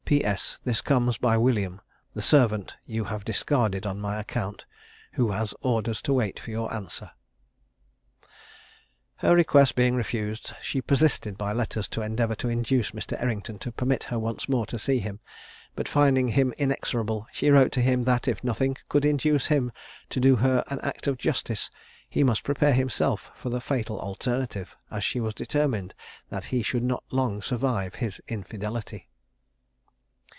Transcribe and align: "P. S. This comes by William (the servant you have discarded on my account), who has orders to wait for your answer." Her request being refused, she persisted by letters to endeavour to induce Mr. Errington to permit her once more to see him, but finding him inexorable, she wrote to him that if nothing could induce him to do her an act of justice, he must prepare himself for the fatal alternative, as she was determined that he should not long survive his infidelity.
"P. 0.11 0.25
S. 0.25 0.59
This 0.65 0.81
comes 0.81 1.17
by 1.17 1.37
William 1.37 1.79
(the 2.13 2.21
servant 2.21 2.75
you 2.85 3.05
have 3.05 3.23
discarded 3.23 3.85
on 3.85 4.01
my 4.01 4.19
account), 4.19 4.65
who 5.13 5.31
has 5.31 5.53
orders 5.61 6.01
to 6.01 6.11
wait 6.11 6.37
for 6.37 6.49
your 6.51 6.73
answer." 6.73 7.11
Her 9.15 9.33
request 9.33 9.73
being 9.77 9.95
refused, 9.95 10.51
she 10.61 10.81
persisted 10.81 11.37
by 11.37 11.53
letters 11.53 11.87
to 11.87 12.01
endeavour 12.01 12.35
to 12.35 12.49
induce 12.49 12.91
Mr. 12.91 13.17
Errington 13.23 13.57
to 13.59 13.71
permit 13.71 14.03
her 14.03 14.19
once 14.19 14.49
more 14.49 14.65
to 14.65 14.77
see 14.77 14.99
him, 14.99 15.21
but 15.77 15.87
finding 15.87 16.27
him 16.27 16.53
inexorable, 16.57 17.25
she 17.31 17.49
wrote 17.49 17.71
to 17.71 17.81
him 17.81 18.03
that 18.03 18.27
if 18.27 18.43
nothing 18.43 18.75
could 18.89 19.05
induce 19.05 19.45
him 19.45 19.71
to 20.09 20.19
do 20.19 20.35
her 20.35 20.61
an 20.67 20.81
act 20.81 21.07
of 21.07 21.17
justice, 21.17 21.71
he 22.09 22.21
must 22.21 22.43
prepare 22.43 22.73
himself 22.73 23.31
for 23.33 23.47
the 23.49 23.61
fatal 23.61 23.97
alternative, 24.01 24.75
as 24.91 25.05
she 25.05 25.21
was 25.21 25.33
determined 25.33 25.93
that 26.27 26.43
he 26.47 26.61
should 26.61 26.83
not 26.83 27.05
long 27.11 27.41
survive 27.41 27.95
his 27.95 28.21
infidelity. 28.27 29.07